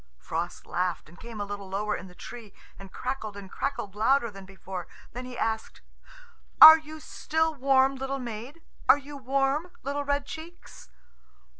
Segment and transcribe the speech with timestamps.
[0.17, 4.31] Frost laughed, and came a little lower in the tree and crackled and crackled louder
[4.31, 4.87] than before.
[5.13, 5.81] Then he asked,
[6.59, 8.63] "Are you still warm, little maid?
[8.89, 10.89] Are you warm, little red cheeks?"